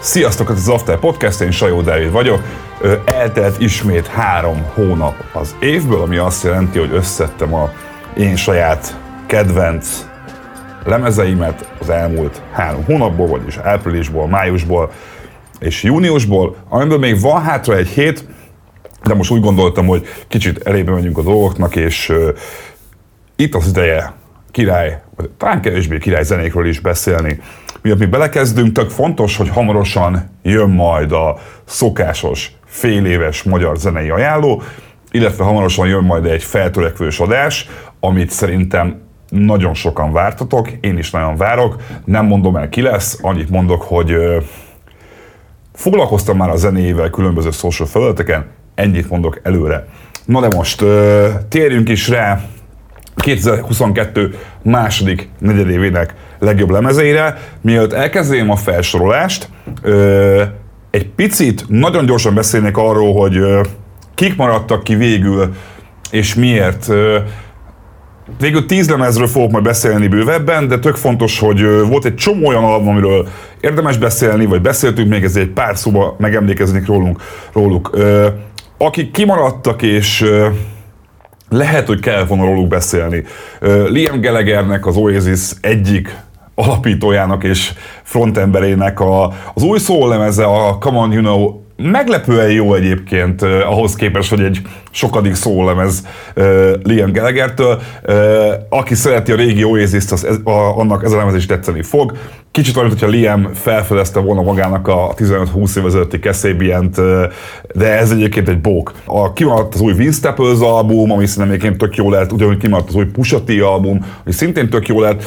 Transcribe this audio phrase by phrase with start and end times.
[0.00, 2.42] Sziasztok, ez az After Podcast, én Sajó Dávid vagyok.
[3.04, 7.70] Eltelt ismét három hónap az évből, ami azt jelenti, hogy összettem a
[8.16, 10.06] én saját kedvenc
[10.84, 14.90] lemezeimet az elmúlt három hónapból, vagyis áprilisból, májusból
[15.58, 18.24] és júniusból, amiből még van hátra egy hét,
[19.04, 22.28] de most úgy gondoltam, hogy kicsit elébe megyünk a dolgoknak, és uh,
[23.36, 24.12] itt az ideje
[24.50, 27.40] király, vagy talán kevésbé király zenékről is beszélni.
[27.82, 34.08] Miatt mi belekezdünk, tök fontos, hogy hamarosan jön majd a szokásos fél éves magyar zenei
[34.10, 34.62] ajánló,
[35.10, 37.68] illetve hamarosan jön majd egy feltörekvős adás,
[38.00, 43.50] amit szerintem nagyon sokan vártatok, én is nagyon várok, nem mondom el ki lesz, annyit
[43.50, 44.16] mondok, hogy
[45.72, 48.46] foglalkoztam már a zenéjével különböző social felületeken,
[48.82, 49.86] ennyit mondok előre.
[50.24, 50.84] Na de most
[51.48, 52.40] térjünk is rá
[53.16, 57.38] 2022 második negyedévének legjobb lemezeire.
[57.60, 59.48] Mielőtt elkezdjem a felsorolást,
[60.90, 63.38] egy picit nagyon gyorsan beszélnék arról, hogy
[64.14, 65.52] kik maradtak ki végül,
[66.10, 66.90] és miért.
[68.38, 72.64] Végül tíz lemezről fogok majd beszélni bővebben, de tök fontos, hogy volt egy csomó olyan
[72.64, 73.28] album, amiről
[73.60, 77.20] érdemes beszélni, vagy beszéltünk még, ez egy pár szóba megemlékezni rólunk,
[77.52, 77.90] róluk.
[78.84, 80.24] Akik kimaradtak, és
[81.48, 83.24] lehet, hogy kell volna róluk beszélni.
[83.88, 86.16] Liam Gallaghernek, az Oasis egyik
[86.54, 87.72] alapítójának és
[88.02, 93.94] frontemberének a, az új szólemeze, a Come On You Know meglepően jó egyébként uh, ahhoz
[93.94, 97.80] képest, hogy egy sokadik szólemez uh, Liam Gallagher-től.
[98.06, 98.14] Uh,
[98.68, 102.12] aki szereti a régi Oasis-t, az, a, annak ez a lemez is tetszeni fog.
[102.50, 107.22] Kicsit olyan, hogyha Liam felfedezte volna magának a 15-20 év ezelőtti Kasabian-t, uh,
[107.74, 108.92] de ez egyébként egy bók.
[109.04, 112.88] A kimaradt az új Vince Staples album, ami szerintem egyébként tök jó lett, ugyanúgy kimaradt
[112.88, 115.22] az új Pusha T album, ami szintén tök jó lett.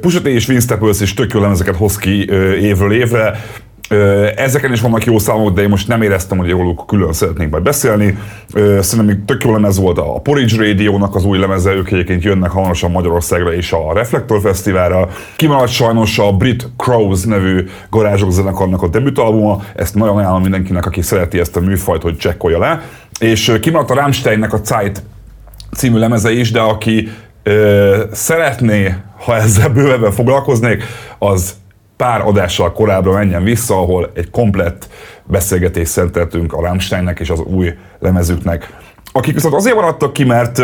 [0.00, 2.30] Pusha T és Vince Staples is tök jó lemezeket hoz ki
[2.60, 3.40] évről évre.
[4.36, 7.62] Ezeken is vannak jó számok, de én most nem éreztem, hogy jól külön szeretnék majd
[7.62, 8.18] beszélni.
[8.80, 12.90] Szerintem tök jó lemez volt a Porridge Radio-nak az új lemeze, ők egyébként jönnek hamarosan
[12.90, 15.08] Magyarországra és a Reflektor Fesztiválra.
[15.36, 21.02] Kimaradt sajnos a Brit Crows nevű garázsok zenekarnak a debütalbuma, ezt nagyon ajánlom mindenkinek, aki
[21.02, 22.82] szereti ezt a műfajt, hogy csekkolja le.
[23.20, 25.02] És kimaradt a Rammsteinnek a Zeit
[25.76, 27.08] című lemeze is, de aki
[27.42, 28.94] ö, szeretné,
[29.24, 30.82] ha ezzel bővebben foglalkoznék,
[31.18, 31.54] az
[31.98, 34.88] pár adással korábban menjen vissza, ahol egy komplett
[35.24, 38.76] beszélgetést szenteltünk a Rammsteinnek és az új lemezüknek.
[39.12, 40.58] Akik viszont azért maradtak ki, mert,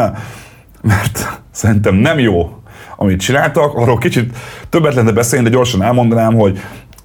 [0.90, 2.62] mert szerintem nem jó,
[2.96, 4.36] amit csináltak, arról kicsit
[4.68, 6.60] többet lenne beszélni, de gyorsan elmondanám, hogy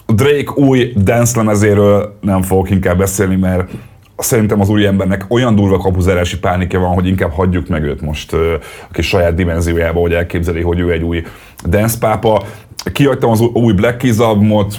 [0.07, 3.71] Drake új dance lemezéről nem fogok inkább beszélni, mert
[4.17, 8.33] szerintem az új embernek olyan durva kapuzárási pánikja van, hogy inkább hagyjuk meg őt most
[8.33, 8.59] a
[8.91, 11.23] kis saját dimenziójába, hogy elképzeli, hogy ő egy új
[11.65, 12.43] dance pápa.
[12.91, 14.75] Kihagytam az új Black Keys albumot,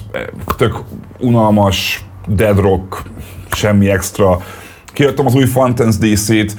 [0.56, 0.76] tök
[1.18, 3.02] unalmas, dead rock,
[3.50, 4.40] semmi extra.
[4.92, 6.56] Kihagytam az új Fountains DC-t,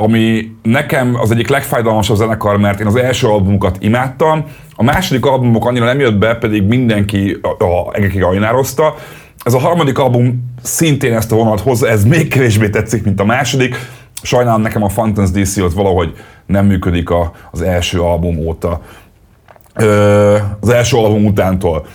[0.00, 4.44] ami nekem az egyik legfájdalmasabb zenekar, mert én az első albumukat imádtam,
[4.76, 8.94] a második albumok annyira nem jött be, pedig mindenki a, a, egekig ajnározta.
[9.44, 13.24] Ez a harmadik album szintén ezt a vonat hozza, ez még kevésbé tetszik, mint a
[13.24, 13.76] második.
[14.22, 16.14] Sajnálom nekem a Fountains DC ott valahogy
[16.46, 18.80] nem működik a, az első album óta
[20.60, 21.86] az első album utántól.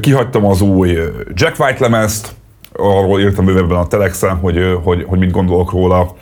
[0.00, 0.98] Kihagytam az új
[1.34, 2.34] Jack White lemezt,
[2.72, 6.14] arról írtam bővebben a Telexen, hogy, hogy, hogy mit gondolok róla.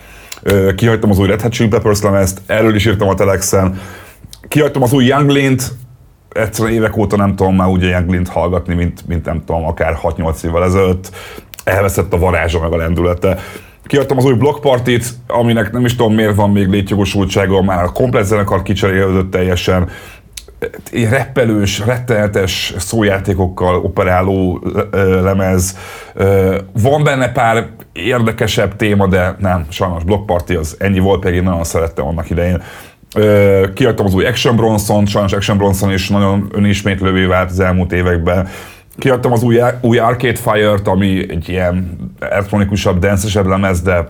[0.76, 3.80] Kihagytam az új Red Hot Chili Peppers lemezt, erről is írtam a Telexen.
[4.48, 5.72] Kihagytam az új Young Lint,
[6.32, 9.98] egyszerűen évek óta nem tudom már úgy Young Lint hallgatni, mint, mint nem tudom, akár
[10.02, 11.10] 6-8 évvel ezelőtt.
[11.64, 13.38] Elveszett a varázsa meg a lendülete.
[13.84, 17.92] Kiadtam az új Block Party-t, aminek nem is tudom miért van még létjogosultsága, már a
[17.92, 19.88] komplet zenekar kicserélődött teljesen
[21.10, 24.60] reppelős, rettenetes szójátékokkal operáló
[25.22, 25.78] lemez.
[26.72, 31.42] Van benne pár érdekesebb téma, de nem, sajnos Block Party az ennyi volt, pedig én
[31.42, 32.62] nagyon szerettem annak idején.
[33.74, 38.48] Kiadtam az új Action Bronson, sajnos Action Bronson is nagyon önismétlővé vált az elmúlt években.
[38.98, 44.08] Kiadtam az új, új Arcade Fire-t, ami egy ilyen elektronikusabb, dancesebb lemez, de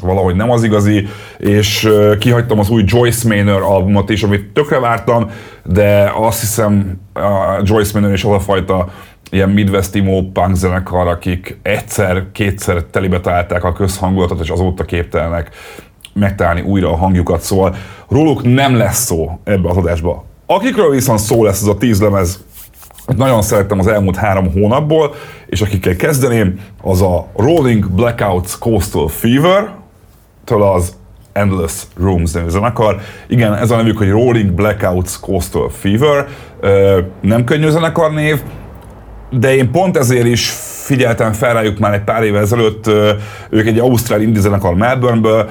[0.00, 1.06] valahogy nem az igazi,
[1.38, 5.30] és kihagytam az új Joyce Manor albumot is, amit tökre vártam,
[5.64, 8.88] de azt hiszem a Joyce Manor is az a fajta
[9.30, 15.50] ilyen Midwest emo punk zenekar, akik egyszer-kétszer telibe találták a közhangulatot, és azóta képtelenek
[16.14, 17.74] megtalálni újra a hangjukat, szóval
[18.08, 20.24] róluk nem lesz szó ebbe az adásba.
[20.46, 22.44] Akikről viszont szó lesz ez a tíz lemez,
[23.16, 25.14] nagyon szerettem az elmúlt három hónapból,
[25.46, 29.74] és akikkel kezdeném, az a Rolling Blackouts Coastal Fever,
[30.44, 30.96] től az
[31.32, 33.00] Endless Rooms nevű zenekar.
[33.26, 36.26] Igen, ez a nevük, hogy Rolling Blackouts Coastal Fever.
[37.20, 38.42] Nem könnyű zenekar név,
[39.30, 40.50] de én pont ezért is
[40.84, 42.90] figyeltem fel rájuk már egy pár évvel ezelőtt,
[43.50, 45.50] ők egy ausztrál indie zenekar Melbourneből,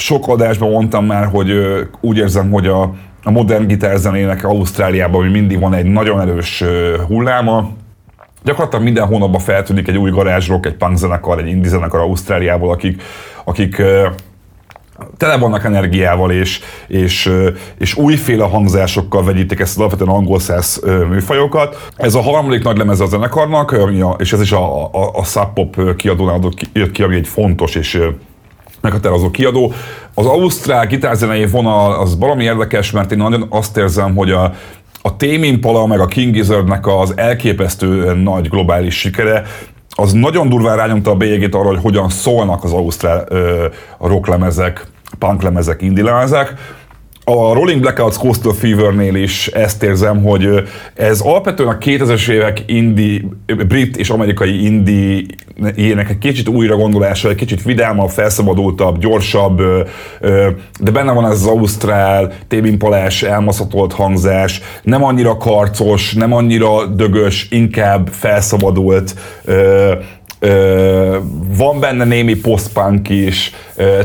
[0.00, 1.52] sok adásban mondtam már, hogy
[2.00, 2.82] úgy érzem, hogy a,
[3.24, 6.64] a modern gitárzenének Ausztráliában hogy mindig van egy nagyon erős
[7.06, 7.70] hulláma,
[8.42, 13.02] Gyakorlatilag minden hónapban feltűnik egy új garázsrock, egy punk zenekar, egy indie zenekar Ausztráliából, akik,
[13.44, 13.82] akik
[15.16, 17.32] tele vannak energiával, és, és,
[17.78, 21.90] és újféle hangzásokkal vegyítik ezt az alapvetően angol száz műfajokat.
[21.96, 23.76] Ez a harmadik nagy lemez a zenekarnak,
[24.18, 28.02] és ez is a, a, a Sub Pop kiadónál ki, ki, ami egy fontos és
[28.80, 29.72] meghatározó kiadó.
[30.14, 34.52] Az ausztrál gitárzenei vonal az valami érdekes, mert én nagyon azt érzem, hogy a,
[35.02, 39.42] a Tame Impala meg a King Gizzardnek az elképesztő nagy globális sikere,
[39.94, 43.66] az nagyon durván rányomta a bélyegét arra, hogy hogyan szólnak az ausztrál ö,
[43.98, 44.86] rocklemezek,
[45.18, 46.54] punklemezek, indie lemezek
[47.30, 50.48] a Rolling Blackouts Coastal Fever-nél is ezt érzem, hogy
[50.94, 53.28] ez alapvetően a 2000-es évek indi,
[53.68, 55.26] brit és amerikai indi
[55.74, 59.62] ilyenek egy kicsit újra gondolása, egy kicsit vidámabb, felszabadultabb, gyorsabb,
[60.80, 67.48] de benne van ez az ausztrál, tébimpalás, elmaszatolt hangzás, nem annyira karcos, nem annyira dögös,
[67.50, 69.14] inkább felszabadult,
[71.56, 73.52] van benne némi postpunk is,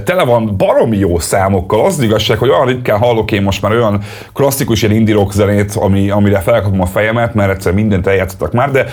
[0.03, 1.85] tele van baromi jó számokkal.
[1.85, 4.01] Az igazság, hogy olyan ritkán hallok én most már olyan
[4.33, 8.71] klasszikus ilyen indie rock zenét, ami, amire felkapom a fejemet, mert egyszer mindent eljátszottak már,
[8.71, 8.85] de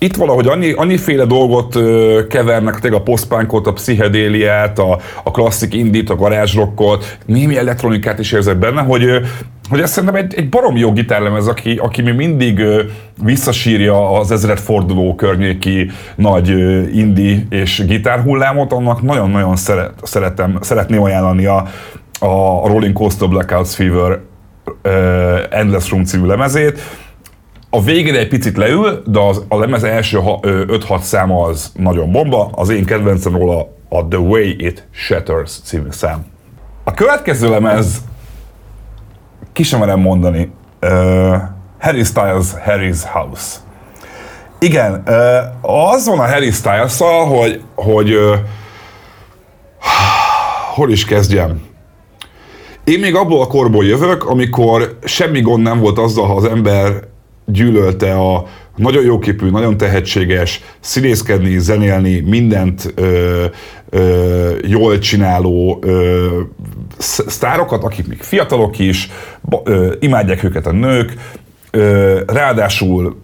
[0.00, 5.74] itt valahogy annyi, annyiféle dolgot ö, kevernek, tényleg a postpunkot, a pszichedéliát, a, a klasszik
[5.74, 9.04] indit, a garázsrockot, némi elektronikát is érzek benne, hogy
[9.68, 12.82] hogy ez szerintem egy, egy barom jó gitárlemez, aki, aki mi mindig ö,
[13.22, 21.02] visszasírja az ezred forduló környéki nagy ö, indi és gitárhullámot, annak nagyon-nagyon szeret, szeretem, szeretném
[21.02, 21.56] ajánlani a,
[22.20, 24.20] a Rolling Coaster Blackouts Fever
[24.82, 26.80] ö, Endless Room című lemezét.
[27.70, 32.50] A végére egy picit leül, de az, a lemez első 5-6 száma az nagyon bomba.
[32.54, 36.24] Az én kedvencem róla a The Way It Shatters című szám.
[36.84, 38.02] A következő lemez
[39.58, 40.50] ki sem merem mondani.
[40.82, 41.36] Uh,
[41.78, 43.56] Harry Styles, Harry's House.
[44.58, 48.34] Igen, uh, az van a Harry styles hogy, hogy uh,
[50.74, 51.60] hol is kezdjem?
[52.84, 56.92] Én még abból a korból jövök, amikor semmi gond nem volt azzal, ha az ember
[57.46, 58.44] gyűlölte a
[58.76, 63.44] nagyon jóképű, nagyon tehetséges, színészkedni, zenélni, mindent ö,
[63.90, 66.40] ö, jól csináló ö,
[66.98, 69.10] sztárokat, akik még fiatalok is,
[69.64, 71.14] ö, imádják őket a nők,
[71.70, 73.20] ö, ráadásul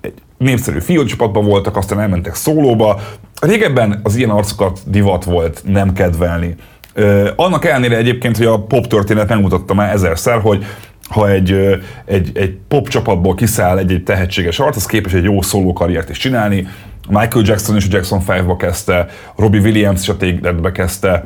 [0.00, 3.00] egy népszerű fiúcsapatban voltak, aztán elmentek szólóba.
[3.40, 6.54] Régebben az ilyen arcokat divat volt nem kedvelni.
[6.94, 10.64] Ö, annak ellenére egyébként, hogy a pop történet megmutatta már ezerszer, hogy
[11.08, 15.42] ha egy, egy, egy pop csapatból kiszáll egy, egy tehetséges arc, az képes egy jó
[15.42, 16.68] szóló karriert is csinálni.
[17.08, 19.06] Michael Jackson is a Jackson 5-ba kezdte,
[19.36, 21.24] Robbie Williams is a Take kezdte,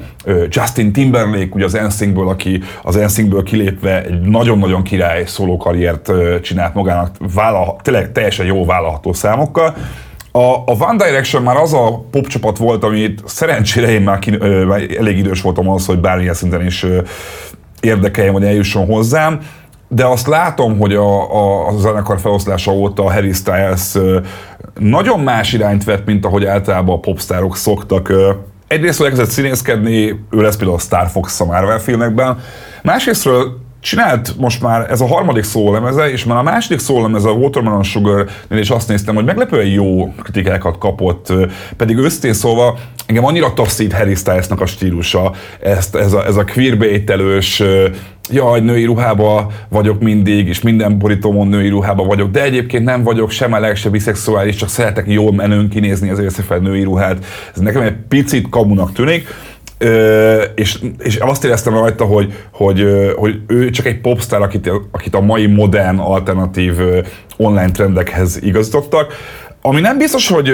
[0.49, 6.13] Justin Timberlake ugye az NSYNC-ből, aki az NSYNC-ből kilépve egy nagyon-nagyon király szóló karriert
[6.43, 9.75] csinált magának, vállal, tényleg teljesen jó vállalható számokkal.
[10.33, 14.37] A, a One Direction már az a pop csapat volt, amit szerencsére én már ki,
[14.39, 17.01] ö, elég idős voltam az, hogy bármilyen szinten is ö,
[17.81, 19.41] érdekeljen, vagy eljusson hozzám
[19.95, 23.99] de azt látom, hogy a, a, a zenekar feloszlása óta a Harry Styles
[24.79, 28.13] nagyon más irányt vett, mint ahogy általában a popstárok szoktak.
[28.67, 32.39] Egyrészt, hogy elkezdett színészkedni, ő lesz például a Star Fox a Marvel filmekben,
[32.83, 37.83] másrésztről csinált most már ez a harmadik szólemeze, és már a második szólemeze a Watermelon
[37.83, 41.33] sugar is azt néztem, hogy meglepően jó kritikákat kapott,
[41.77, 46.45] pedig őszintén szólva engem annyira taszít Harry Stylesnak a stílusa, ezt, ez, a, ez a
[46.45, 47.63] queerbait-elős,
[48.31, 53.31] jaj, női ruhába vagyok mindig, és minden borítómon női ruhába vagyok, de egyébként nem vagyok
[53.31, 57.25] sem meleg, sem biszexuális, csak szeretek jól menőn kinézni, ezért fel női ruhát.
[57.55, 59.27] Ez nekem egy picit kamunak tűnik.
[60.55, 62.87] És, és azt éreztem rajta, hogy, hogy,
[63.17, 66.79] hogy ő csak egy popstar, akit, akit a mai modern, alternatív
[67.37, 69.15] online trendekhez igazítottak,
[69.63, 70.53] ami nem biztos, hogy,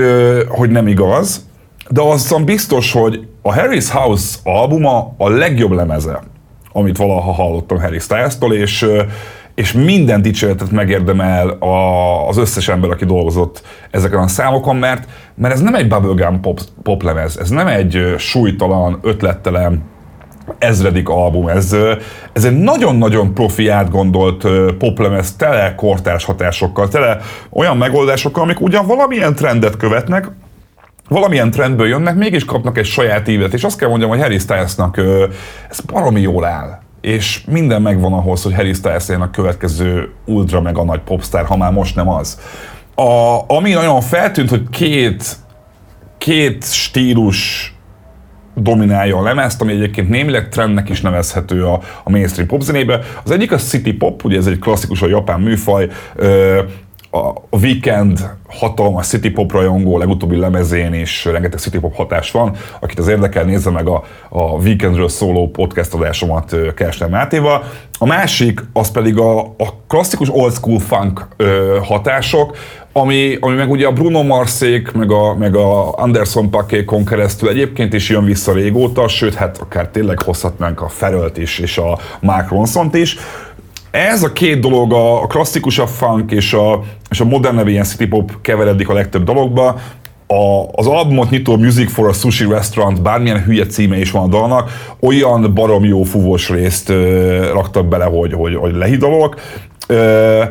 [0.48, 1.46] hogy nem igaz,
[1.88, 6.22] de azon biztos, hogy a Harry's House albuma a legjobb lemeze,
[6.72, 8.86] amit valaha hallottam Harry Styles-tól, és,
[9.58, 11.48] és minden dicséretet megérdemel
[12.28, 16.60] az összes ember, aki dolgozott ezeken a számokon, mert, mert ez nem egy bubblegum pop,
[16.82, 19.82] pop lemez, ez nem egy súlytalan, ötlettelen,
[20.58, 21.48] ezredik album.
[21.48, 21.76] Ez,
[22.32, 24.46] ez egy nagyon-nagyon profi átgondolt
[24.78, 27.18] poplemez, tele kortárs hatásokkal, tele
[27.50, 30.30] olyan megoldásokkal, amik ugyan valamilyen trendet követnek,
[31.08, 35.00] valamilyen trendből jönnek, mégis kapnak egy saját ívet, és azt kell mondjam, hogy Harry Stylesnak
[35.70, 40.84] ez baromi jól áll és minden megvan ahhoz, hogy Harry Styles a következő ultra mega
[40.84, 42.40] nagy popstar, ha már most nem az.
[42.94, 45.36] A, ami nagyon feltűnt, hogy két,
[46.18, 47.72] két stílus
[48.54, 53.00] dominálja a lemezt, ami egyébként némileg trendnek is nevezhető a, a mainstream popzenébe.
[53.24, 56.60] Az egyik a city pop, ugye ez egy klasszikus a japán műfaj, ö,
[57.10, 62.56] a Weekend hatalmas city pop rajongó, legutóbbi lemezén is rengeteg city pop hatás van.
[62.80, 67.64] Akit az érdekel, nézze meg a, a Weekendről szóló podcast adásomat Kerestem Mátéval.
[67.98, 72.56] A másik, az pedig a, a klasszikus old school funk ö, hatások,
[72.92, 77.92] ami, ami meg ugye a Bruno Marszék, meg a, meg a Anderson Pakékon keresztül egyébként
[77.92, 82.50] is jön vissza régóta, sőt, hát akár tényleg hozhatnánk a Ferölt is, és a Mark
[82.50, 83.16] Ronson-t is
[83.90, 88.40] ez a két dolog, a klasszikusabb funk és a, és a modernebb ilyen city pop
[88.42, 89.80] keveredik a legtöbb dologba.
[90.26, 94.28] A, az albumot nyitó Music for a Sushi Restaurant, bármilyen hülye címe is van a
[94.28, 99.40] dalnak, olyan barom jó fúvós részt ö, raktak bele, hogy, hogy, hogy lehidalok.
[99.86, 100.42] Ö,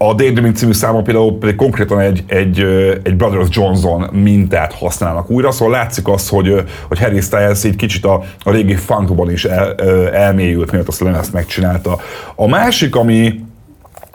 [0.00, 2.60] a Daydreaming című számon például pedig konkrétan egy, egy,
[3.02, 8.04] egy Brothers Johnson mintát használnak újra, szóval látszik az, hogy, hogy Harry Styles így kicsit
[8.04, 9.74] a, a régi funkban is el,
[10.12, 11.98] elmélyült, miatt azt lemezt megcsinálta.
[12.34, 13.44] A másik, ami,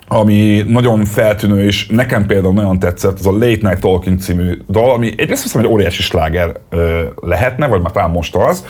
[0.08, 4.92] ami nagyon feltűnő, és nekem például nagyon tetszett, az a Late Night Talking című dal,
[4.92, 6.52] ami egyrészt hiszem, hogy óriási sláger
[7.22, 8.66] lehetne, vagy már talán most az.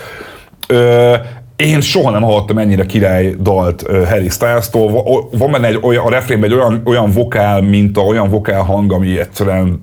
[1.55, 5.03] Én soha nem hallottam ennyire király dalt Harry Styles-tól.
[5.31, 9.19] Van benne egy olyan, a refrénben egy olyan, olyan vokál minta, olyan vokál hang, ami
[9.19, 9.79] egyszerűen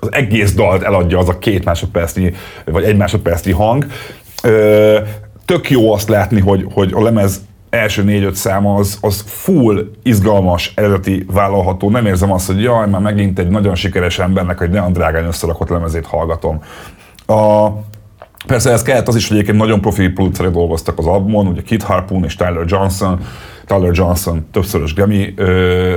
[0.00, 2.32] az egész dalt eladja az a két másodpercnyi,
[2.64, 3.86] vagy egy másodpercnyi hang.
[5.44, 10.72] Tök jó azt látni, hogy, hogy a lemez első négy-öt száma az, az full izgalmas,
[10.74, 11.90] eredeti, vállalható.
[11.90, 15.68] Nem érzem azt, hogy jaj, már megint egy nagyon sikeres embernek, egy nagyon drágán összerakott
[15.68, 16.62] lemezét hallgatom.
[17.26, 17.66] A,
[18.46, 21.82] Persze ez kellett az is, hogy egyébként nagyon profi producerek dolgoztak az albumon, ugye Kit
[21.82, 23.20] Harpoon és Tyler Johnson.
[23.66, 25.34] Tyler Johnson többszörös Grammy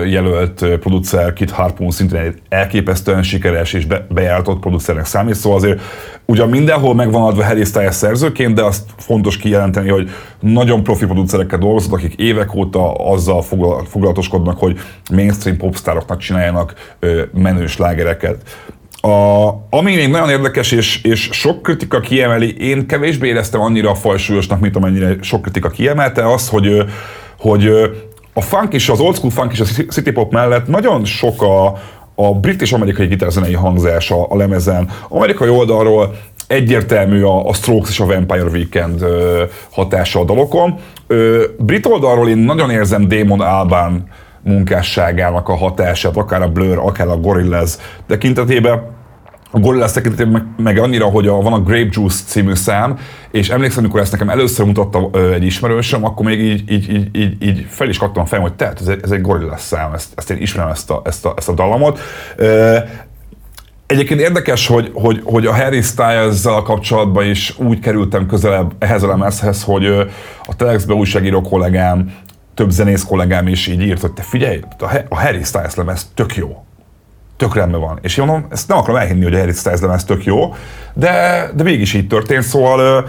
[0.05, 5.81] jelölt producer, Kit Harpoon szintén egy elképesztően sikeres és be, bejáratott producernek számít, szóval azért
[6.25, 11.59] ugyan mindenhol megvan adva Harry Styles szerzőként, de azt fontos kijelenteni, hogy nagyon profi producerekkel
[11.59, 13.41] dolgozott, akik évek óta azzal
[13.85, 14.79] foglalatoskodnak, hogy
[15.11, 16.73] mainstream popstároknak csináljanak
[17.33, 18.41] menős lágereket.
[19.01, 24.59] A, ami még nagyon érdekes, és, és sok kritika kiemeli, én kevésbé éreztem annyira fajsúlyosnak,
[24.59, 26.83] mint amennyire sok kritika kiemelte, az, hogy,
[27.39, 27.67] hogy
[28.33, 31.77] a funk és az old school funk és a city pop mellett nagyon sok a,
[32.15, 34.89] a brit és amerikai gitárzenei hangzás a, a lemezen.
[35.09, 36.15] Amerikai oldalról
[36.47, 40.75] egyértelmű a, a Strokes és a Vampire Weekend ö, hatása a dalokon.
[41.07, 44.07] Ö, brit oldalról én nagyon érzem Damon Alban
[44.43, 48.97] munkásságának a hatását, akár a Blur, akár a Gorillaz tekintetében.
[49.51, 52.97] A Gorillaz tekintetében meg, meg annyira, hogy a, van a Grape Juice című szám,
[53.31, 57.15] és emlékszem, amikor ezt nekem először mutatta ö, egy ismerősöm, akkor még így, így, így,
[57.15, 60.09] így, így fel is kattam fel, hogy tehát ez egy, ez egy Gorillaz szám, ezt,
[60.15, 61.99] ezt én ismerem ezt a, ezt a, ezt a dallamot.
[62.35, 62.77] Ö,
[63.89, 69.07] Egyébként érdekes, hogy, hogy, hogy a Harry styles kapcsolatban is úgy kerültem közelebb ehhez a
[69.07, 69.85] lemezhez, hogy
[70.45, 72.13] a Telexbe újságíró kollégám
[72.59, 74.59] több zenész kollégám is így írt, hogy te figyelj,
[75.09, 76.63] a Harry Styles lemez tök jó.
[77.37, 77.99] Tök rendben van.
[78.01, 80.53] És én mondom, ezt nem akarom elhinni, hogy a Harry Styles lemez tök jó,
[80.93, 83.07] de, de mégis így történt, szóval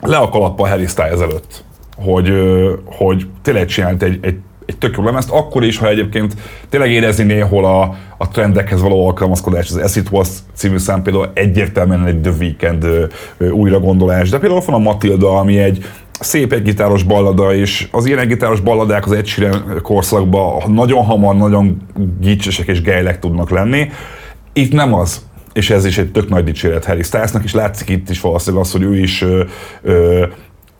[0.00, 1.64] le a kalappa Harry Styles előtt,
[1.96, 2.32] hogy,
[2.84, 6.34] hogy tényleg csinált egy, egy egy tök jó lemezt, akkor is, ha egyébként
[6.68, 11.30] tényleg érezni néhol a, a trendekhez való alkalmazkodás, az As It Was című szám például
[11.34, 12.86] egyértelműen egy The Weekend
[13.50, 15.84] újra gondolás, de például van a Matilda, ami egy,
[16.22, 19.28] szép egygitáros ballada, és az ilyen egygitáros balladák az Ed
[19.82, 21.82] korszakban nagyon hamar, nagyon
[22.20, 23.90] gicsesek és gejlek tudnak lenni.
[24.52, 28.10] Itt nem az, és ez is egy tök nagy dicséret Harry Stylesnak, és látszik itt
[28.10, 29.44] is valószínűleg az, hogy ő is ö,
[29.82, 30.26] ö,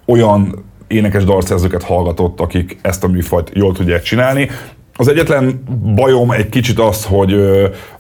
[0.07, 4.51] olyan énekes dalszerzőket hallgatott, akik ezt a műfajt jól tudják csinálni.
[4.97, 5.63] Az egyetlen
[5.95, 7.33] bajom egy kicsit az, hogy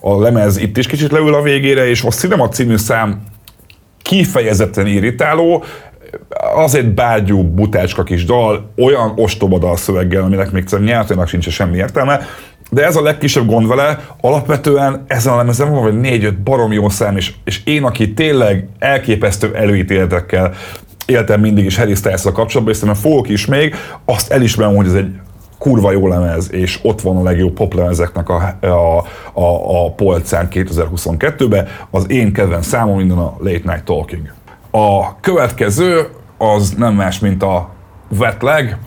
[0.00, 3.22] a lemez itt is kicsit leül a végére, és a Cinema című szám
[4.02, 5.64] kifejezetten irritáló,
[6.54, 11.76] az egy bágyú, butácska kis dal, olyan ostoba dal szöveggel, aminek még nyelvtőnek sincs semmi
[11.76, 12.20] értelme,
[12.70, 16.88] de ez a legkisebb gond vele, alapvetően ezen a lemezen van vagy négy-öt barom jó
[16.88, 20.54] szám, és, és én, aki tényleg elképesztő előítéletekkel
[21.06, 24.94] éltem mindig is Harry styles kapcsolatban, és szerintem fogok is még, azt elismerem, hogy ez
[24.94, 25.10] egy
[25.58, 28.66] kurva jó lemez, és ott van a legjobb poplemezeknek a, a,
[29.40, 31.68] a, a polcán 2022-ben.
[31.90, 34.32] Az én kedvenc számom minden a Late Night Talking.
[34.74, 37.68] A következő az nem más, mint a
[38.18, 38.78] Wetleg,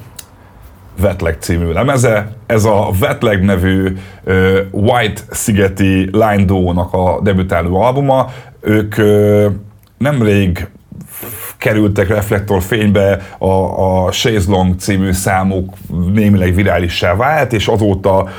[1.01, 2.35] Wetleg című lemeze.
[2.45, 8.29] Ez a Wetleg nevű uh, White Szigeti Line Duo-nak a debütáló albuma.
[8.59, 8.95] ők
[9.97, 10.67] nemrég
[11.57, 13.49] kerültek reflektorfénybe, a,
[14.05, 15.73] a Chaise Long című számuk
[16.13, 18.29] némileg virálissá vált, és azóta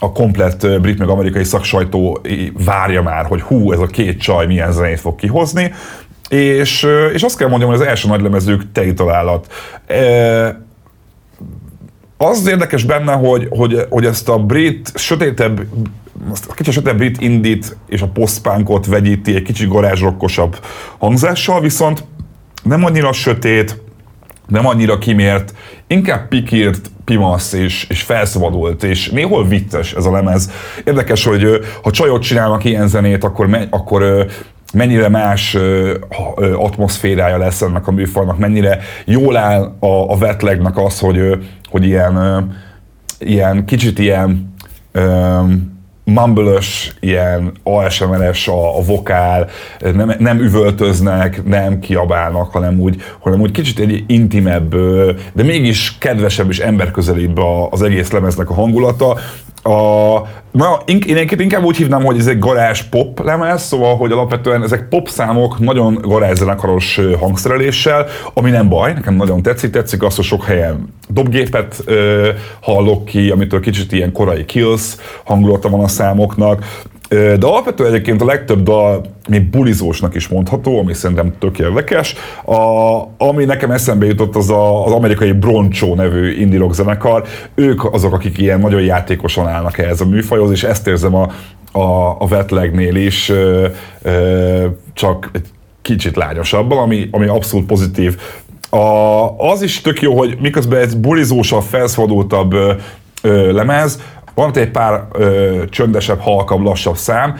[0.00, 2.20] a komplett brit meg amerikai szaksajtó
[2.64, 5.72] várja már, hogy hú, ez a két csaj milyen zenét fog kihozni,
[6.36, 9.52] és, és azt kell mondjam, hogy az első nagylemezők teli találat.
[12.16, 15.66] Az érdekes benne, hogy, hogy, hogy ezt a brit, sötétebb,
[16.48, 20.58] a kicsit sötétebb brit indit és a postpunkot vegyíti egy kicsit garázsrokkosabb
[20.98, 22.04] hangzással, viszont
[22.62, 23.82] nem annyira sötét,
[24.48, 25.54] nem annyira kimért,
[25.86, 30.50] inkább pikírt, pimasz és, és felszabadult, és néhol vicces ez a lemez.
[30.84, 34.26] Érdekes, hogy ha csajok csinálnak ilyen zenét, akkor, me, akkor
[34.74, 35.56] mennyire más
[36.56, 41.20] atmoszférája lesz ennek a műfajnak, mennyire jól áll a, a wetlegnek az, hogy,
[41.70, 42.46] hogy ilyen,
[43.18, 44.54] ilyen kicsit ilyen
[46.04, 46.58] mumble
[47.00, 53.78] ilyen ASMR-es a, a vokál, nem, nem üvöltöznek, nem kiabálnak, hanem úgy, hanem úgy kicsit
[53.78, 54.74] egy intimebb,
[55.32, 57.38] de mégis kedvesebb és emberközelibb
[57.70, 59.18] az egész lemeznek a hangulata.
[59.66, 64.62] A, na, én inkább úgy hívnám, hogy ez egy garázs pop lemez, szóval, hogy alapvetően
[64.62, 70.24] ezek pop számok nagyon garázzenekaros hangszereléssel, ami nem baj, nekem nagyon tetszik, tetszik azt, hogy
[70.24, 72.28] sok helyen dobgépet ö,
[72.60, 76.64] hallok ki, amitől kicsit ilyen korai kills hangulata van a számoknak,
[77.08, 82.14] de alapvetően egyébként a legtöbb dal még bulizósnak is mondható, ami szerintem tök érdekes.
[82.44, 87.24] A, ami nekem eszembe jutott, az a, az amerikai Broncho nevű indie rock zenekar.
[87.54, 91.30] Ők azok, akik ilyen nagyon játékosan állnak ehhez a műfajhoz, és ezt érzem a,
[91.72, 93.66] a, a Wetlegnél is, ö,
[94.02, 95.46] ö, csak egy
[95.82, 98.18] kicsit lányosabban, ami, ami abszolút pozitív.
[98.70, 102.54] A, az is tök jó, hogy miközben ez bulizósabb, felszabadultabb
[103.50, 104.00] lemez,
[104.34, 107.36] van egy pár ö, csöndesebb, halkabb, lassabb szám,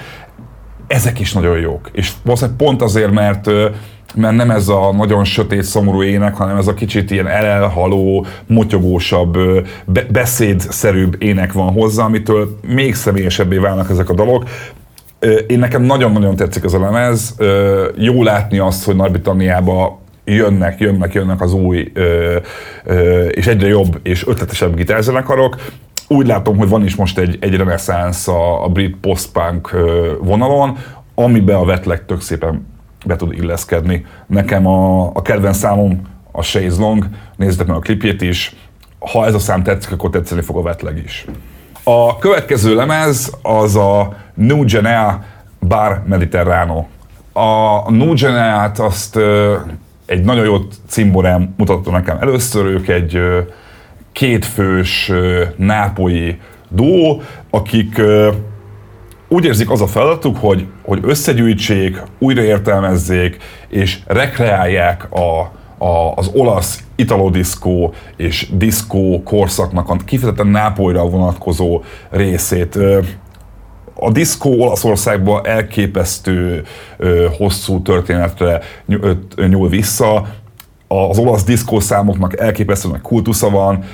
[0.87, 1.91] ezek is nagyon jók.
[1.93, 3.69] És valószínűleg pont azért, mert ö,
[4.15, 9.39] mert nem ez a nagyon sötét, szomorú ének, hanem ez a kicsit ilyen elhaló, motyogósabb,
[9.87, 14.45] be- beszédszerűbb ének van hozzá, amitől még személyesebbé válnak ezek a dalok.
[15.47, 17.35] Én nekem nagyon-nagyon tetszik ez a lemez.
[17.97, 21.93] Jó látni azt, hogy Nagy-Britanniába jönnek, jönnek, jönnek az új
[23.31, 25.57] és egyre jobb és ötletesebb gitárzenekarok
[26.15, 29.77] úgy látom, hogy van is most egy, egy reneszánsz a, a brit post-punk
[30.21, 30.77] vonalon,
[31.15, 32.67] amiben a Wetleg tök szépen
[33.07, 34.07] be tud illeszkedni.
[34.27, 38.57] Nekem a, a kedvenc számom a Chaise Long, nézzétek meg a klipjét is,
[38.99, 41.27] ha ez a szám tetszik, akkor tetszeni fog a Wetleg is.
[41.85, 45.25] A következő lemez az a New Genea
[45.61, 46.85] Bar Mediterrano.
[47.33, 49.19] A New Genea-t azt
[50.07, 50.57] egy nagyon jó
[50.89, 53.21] cimborám mutatta nekem először, ők egy
[54.15, 55.13] kétfős
[55.57, 58.01] nápolyi duó, akik
[59.29, 63.37] úgy érzik az a feladatuk, hogy, hogy összegyűjtsék, újraértelmezzék
[63.69, 65.41] és rekreálják a,
[65.85, 72.79] a, az olasz italodiszkó és diszkó korszaknak a kifejezetten Nápolyra vonatkozó részét.
[73.95, 76.65] A diszkó Olaszországban elképesztő
[77.39, 78.61] hosszú történetre
[79.49, 80.27] nyúl vissza,
[80.89, 83.85] az olasz diszkó számoknak elképesztő nagy kultusza van,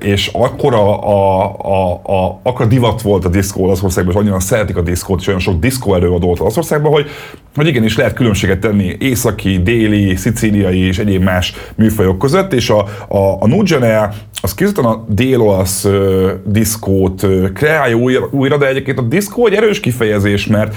[0.00, 4.76] és akkor a, a, a, a, akkor divat volt a diszkó Olaszországban, és annyira szeretik
[4.76, 7.06] a diszkót, és olyan sok diszkó előadó volt Olaszországban, hogy,
[7.54, 12.78] hogy igenis lehet különbséget tenni északi, déli, szicíliai és egyéb más műfajok között, és a,
[13.08, 15.86] a, a Nugene az kizután a dél-olasz
[16.44, 20.74] diszkót kreálja újra, újra, de egyébként a diszkó egy erős kifejezés, mert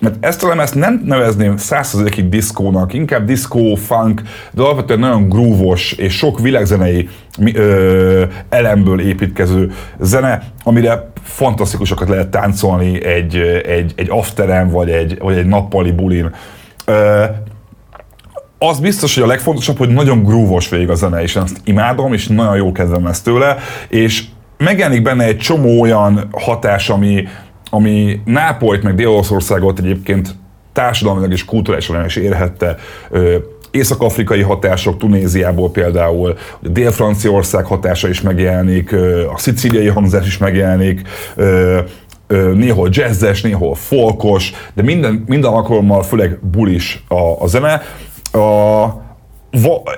[0.00, 5.92] mert ezt a lemezt nem nevezném százszerzékig diszkónak, inkább diszkó, funk, de alapvetően nagyon grúvos
[5.92, 7.08] és sok világzenei
[7.54, 15.36] ö, elemből építkező zene, amire fantasztikusokat lehet táncolni egy, egy, egy afteren vagy egy, vagy
[15.36, 16.34] egy nappali bulin.
[16.84, 17.24] Ö,
[18.58, 22.26] az biztos, hogy a legfontosabb, hogy nagyon grúvos végig a zene, és ezt imádom, és
[22.26, 23.56] nagyon jó kedvem ezt tőle,
[23.88, 24.24] és
[24.58, 27.28] megjelenik benne egy csomó olyan hatás, ami,
[27.70, 30.34] ami Nápolyt meg Dél-Olaszországot egyébként
[30.72, 32.76] társadalmilag és kulturálisan is érhette,
[33.70, 38.92] észak-afrikai hatások Tunéziából például, Dél-Franciaország hatása is megjelenik,
[39.34, 41.08] a szicíliai hangzás is megjelenik,
[42.54, 47.82] néhol jazzes, néhol folkos, de minden, minden alkalommal főleg bulis a, a zene.
[48.32, 49.04] A,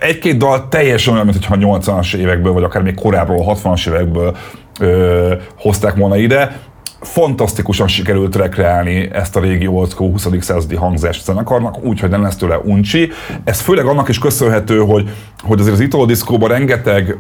[0.01, 4.37] egy-két dal teljesen olyan, mintha 80-as évekből, vagy akár még korábban, a 60-as évekből
[4.81, 6.61] ö, hozták volna ide
[7.01, 10.29] fantasztikusan sikerült rekreálni ezt a régi old school 20.
[10.41, 13.11] századi hangzást zenekarnak, úgyhogy nem lesz tőle uncsi.
[13.45, 15.11] Ez főleg annak is köszönhető, hogy,
[15.43, 17.19] hogy azért az Italo rengeteg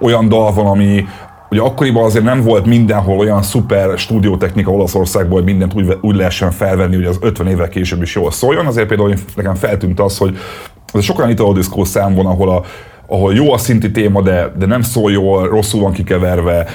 [0.00, 1.04] olyan dal van, ami,
[1.50, 6.50] ugye akkoriban azért nem volt mindenhol olyan szuper stúdiótechnika Olaszországból, hogy mindent úgy, úgy lehessen
[6.50, 8.66] felvenni, hogy az 50 évvel később is jól szóljon.
[8.66, 10.38] Azért például nekem feltűnt az, hogy
[10.92, 12.62] az sok olyan italodiszkó szám van, ahol, a,
[13.06, 16.66] ahol jó a szinti téma, de, de nem szól jól, rosszul van kikeverve,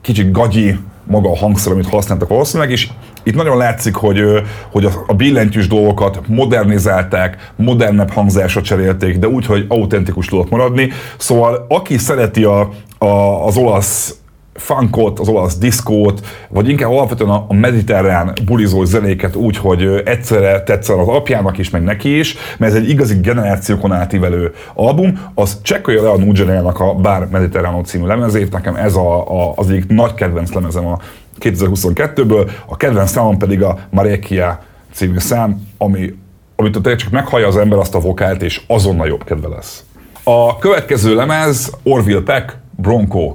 [0.00, 2.88] kicsit gagyi maga a hangszer, amit használtak valószínűleg, és
[3.22, 4.22] itt nagyon látszik, hogy,
[4.70, 10.90] hogy a, billentyűs dolgokat modernizálták, modernebb hangzásra cserélték, de úgy, hogy autentikus tudott maradni.
[11.16, 13.06] Szóval aki szereti a, a,
[13.46, 14.14] az olasz
[14.56, 20.98] funkot, az olasz diszkót, vagy inkább alapvetően a mediterrán bulizó zenéket úgy, hogy egyszerre tetszel
[20.98, 26.02] az apjának is, meg neki is, mert ez egy igazi generációkon átívelő album, az csekkolja
[26.02, 30.14] le a Nugenelnak a Bár Mediterránó című lemezét, nekem ez a, a, az egyik nagy
[30.14, 30.98] kedvenc lemezem a
[31.40, 36.14] 2022-ből, a kedvenc számom pedig a Marekia című szám, ami,
[36.56, 39.84] amit tényleg csak meghallja az ember azt a vokált, és azonnal jobb kedve lesz.
[40.24, 43.34] A következő lemez Orville Peck, Bronco.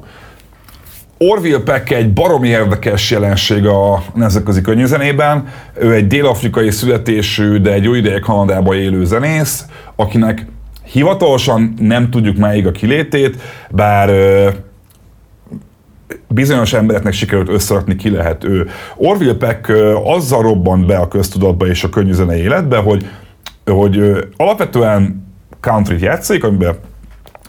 [1.24, 5.48] Orville Peck egy baromi érdekes jelenség a nemzetközi könnyűzenében.
[5.80, 10.46] Ő egy dél-afrikai születésű, de egy új ideje Kanadában élő zenész, akinek
[10.84, 14.10] hivatalosan nem tudjuk máig a kilétét, bár
[16.28, 18.70] bizonyos embereknek sikerült összerakni, ki lehet ő.
[18.96, 19.72] Orville Peck
[20.04, 23.10] azzal robbant be a köztudatba és a könnyűzene életbe, hogy,
[23.66, 25.28] hogy alapvetően
[25.60, 26.76] country játszik, amiben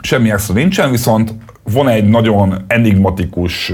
[0.00, 1.34] semmi extra nincsen, viszont
[1.72, 3.72] van egy nagyon enigmatikus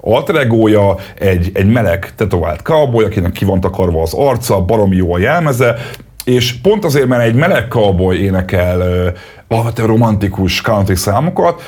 [0.00, 5.14] alter egója, egy, egy meleg tetovált cowboy, akinek ki van takarva az arca, baromi jó
[5.14, 5.76] a jelmeze,
[6.24, 9.12] és pont azért, mert egy meleg cowboy énekel
[9.48, 11.62] alapvetően romantikus country számokat,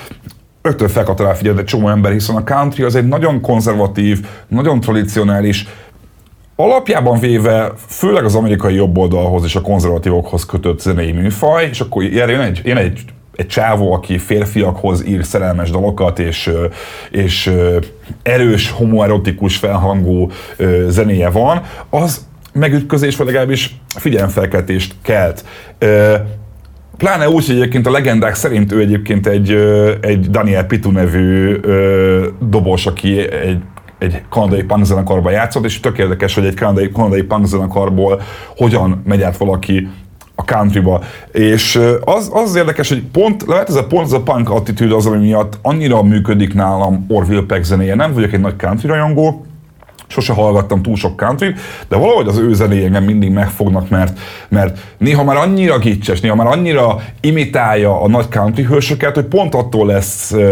[0.63, 4.81] rögtön felkapta rá figyelmet egy csomó ember, hiszen a country az egy nagyon konzervatív, nagyon
[4.81, 5.67] tradicionális,
[6.57, 12.41] alapjában véve, főleg az amerikai jobboldalhoz és a konzervatívokhoz kötött zenei műfaj, és akkor jön
[12.41, 13.05] egy, jön egy
[13.37, 16.51] egy csávó, aki férfiakhoz ír szerelmes dalokat, és,
[17.11, 17.53] és
[18.23, 20.31] erős, homoerotikus felhangú
[20.89, 25.45] zenéje van, az megütközés, vagy legalábbis figyelemfelkeltést kelt.
[26.97, 29.51] Pláne úgy, hogy egyébként a legendák szerint ő egyébként egy,
[30.01, 31.61] egy Daniel Pitu nevű
[32.41, 33.59] dobos, aki egy
[33.99, 38.21] egy kanadai punk zenekarban játszott, és tök érdekes, hogy egy kanadai, kanadai punk zenekarból
[38.57, 39.89] hogyan megy át valaki
[40.35, 41.03] a countryba.
[41.33, 45.07] És az, az érdekes, hogy pont, lehet ez a pont, ez a punk attitűd az,
[45.07, 47.95] ami miatt annyira működik nálam Orville Peck zenéje.
[47.95, 49.45] Nem vagyok egy nagy country rajongó,
[50.07, 51.55] sose hallgattam túl sok country,
[51.89, 54.19] de valahogy az ő zenéje engem mindig megfognak, mert,
[54.49, 59.55] mert néha már annyira gicses, néha már annyira imitálja a nagy country hősöket, hogy pont
[59.55, 60.49] attól lesz e,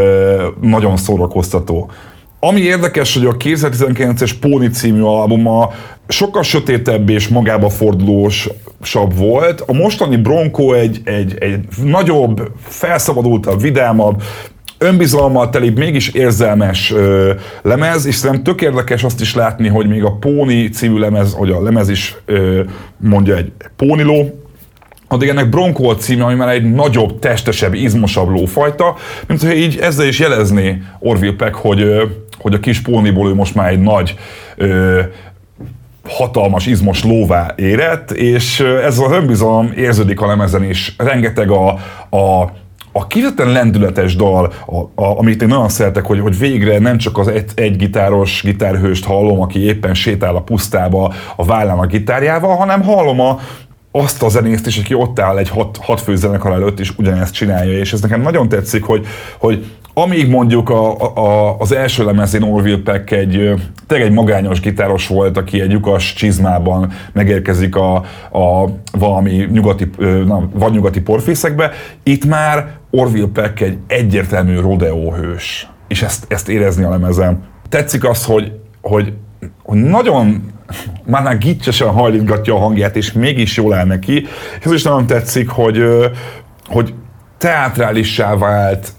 [0.60, 1.90] nagyon szórakoztató.
[2.44, 5.72] Ami érdekes, hogy a 2019-es Póni című albuma
[6.08, 9.60] sokkal sötétebb és magába fordulósabb volt.
[9.60, 14.22] A mostani Bronco egy, egy, egy nagyobb, felszabadultabb, vidámabb,
[14.78, 20.04] önbizalommal teli, mégis érzelmes ö, lemez, és szerintem tök érdekes azt is látni, hogy még
[20.04, 22.62] a Póni című lemez, hogy a lemez is ö,
[22.96, 24.42] mondja egy póniló,
[25.08, 29.78] addig ennek Bronco a címe, ami már egy nagyobb, testesebb, izmosabb lófajta, mint hogy így
[29.78, 31.82] ezzel is jelezné Orville Peck, hogy,
[32.42, 34.14] hogy a kis póniból ő most már egy nagy
[34.56, 35.00] ö,
[36.08, 40.94] hatalmas, izmos lóvá érett, és ez az önbizalom érződik a lemezen is.
[40.98, 41.68] Rengeteg a,
[42.16, 42.50] a
[42.92, 47.18] a kifejezetten lendületes dal, a, a, amit én nagyon szeretek, hogy, hogy végre nem csak
[47.18, 52.56] az egy, egy gitáros gitárhőst hallom, aki éppen sétál a pusztába a vállán a gitárjával,
[52.56, 53.38] hanem hallom a,
[53.90, 57.34] azt a zenészt is, aki ott áll egy hat, hat fő zenekar előtt, és ugyanezt
[57.34, 59.06] csinálja, és ez nekem nagyon tetszik, hogy,
[59.38, 63.54] hogy amíg mondjuk a, a, az első lemezén Orville Peck egy,
[63.86, 67.94] tényleg egy magányos gitáros volt, aki egy lyukas csizmában megérkezik a,
[68.32, 69.90] a valami nyugati,
[70.26, 71.70] na, vagy nyugati porfészekbe,
[72.02, 77.42] itt már Orville Peck egy egyértelmű rodeo hős, és ezt, ezt érezni a lemezen.
[77.68, 79.12] Tetszik az, hogy, hogy,
[79.62, 80.52] hogy nagyon
[81.04, 84.26] már már gicsesen hajlítgatja a hangját, és mégis jól áll neki.
[84.58, 85.84] És ez is nagyon tetszik, hogy,
[86.66, 86.94] hogy
[87.38, 88.92] teátrálissá vált,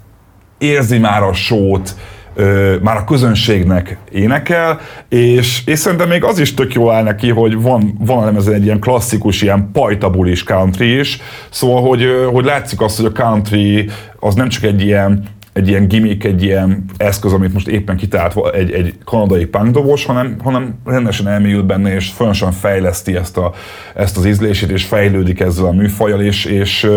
[0.63, 1.95] érzi már a sót,
[2.35, 7.29] ö, már a közönségnek énekel, és, és szerintem még az is tök jól áll neki,
[7.29, 12.45] hogy van, van a lemezen egy ilyen klasszikus, ilyen pajtabulis country is, szóval, hogy, hogy
[12.45, 15.23] látszik azt, hogy a country az nem csak egy ilyen
[15.53, 20.35] egy ilyen gimmick, egy ilyen eszköz, amit most éppen kitalált egy, egy kanadai punkdobos, hanem,
[20.43, 23.53] hanem rendesen elmélyült benne, és folyamatosan fejleszti ezt, a,
[23.95, 26.87] ezt az ízlését, és fejlődik ezzel a műfajjal, és, és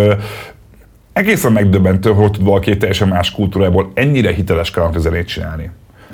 [1.16, 5.70] egészen megdöbbentő, hogy tud valaki teljesen más kultúrából ennyire hiteles country zenét csinálni.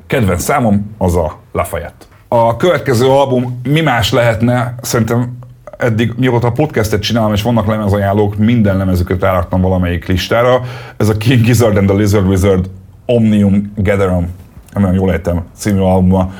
[0.06, 2.04] Kedvenc számom az a Lafayette.
[2.28, 5.38] A következő album mi más lehetne, szerintem
[5.78, 10.60] eddig, mióta a podcastet csinálom, és vannak lemezajánlók, minden lemezüket ráraktam valamelyik listára.
[10.96, 12.70] Ez a King Gizzard and the Lizard Wizard
[13.06, 14.28] Omnium Gatherum
[14.72, 16.32] nem jól ejtem, című albuma.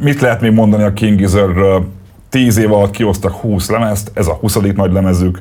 [0.00, 1.86] Mit lehet még mondani a King Gizzardről?
[2.28, 4.58] 10 év alatt kihoztak 20 lemezt, ez a 20.
[4.74, 5.40] nagy lemezük.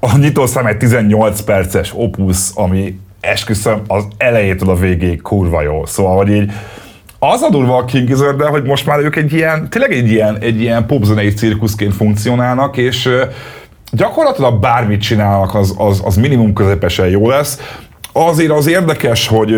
[0.00, 5.86] A nyitószám egy 18 perces opus, ami esküszöm az elejétől a végéig kurva jó.
[5.86, 6.52] Szóval, hogy így
[7.18, 10.38] az a durva a King gizzard hogy most már ők egy ilyen, tényleg egy ilyen,
[10.40, 13.08] egy ilyen popzenei cirkuszként funkcionálnak, és
[13.92, 17.58] gyakorlatilag bármit csinálnak, az, az, az minimum közepesen jó lesz.
[18.12, 19.54] Azért az érdekes, hogy,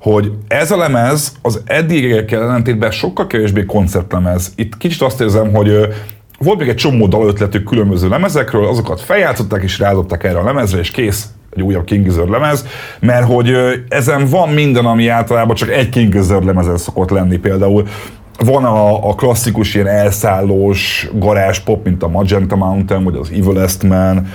[0.00, 4.52] hogy ez a lemez az eddigekkel ellentétben sokkal kevésbé konceptlemez.
[4.56, 5.88] Itt kicsit azt érzem, hogy
[6.42, 10.90] volt még egy csomó dalötletük különböző lemezekről, azokat feljátszották és ráadották erre a lemezre, és
[10.90, 12.66] kész, egy újabb King Gizzard lemez,
[13.00, 13.54] mert hogy
[13.88, 17.86] ezen van minden, ami általában csak egy King Gizzard lemezen szokott lenni például.
[18.38, 23.82] Van a, a klasszikus ilyen elszállós garázs pop, mint a Magenta Mountain, vagy az Evilest
[23.82, 24.26] Man,